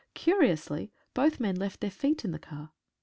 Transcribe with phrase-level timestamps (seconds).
[0.15, 2.71] Curiously both men left their feet in the car.